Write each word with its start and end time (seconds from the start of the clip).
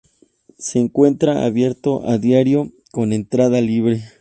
Se 0.57 0.79
encuentra 0.79 1.45
abierto 1.45 2.07
a 2.09 2.17
diário 2.17 2.71
con 2.91 3.13
entrada 3.13 3.61
libre. 3.61 4.01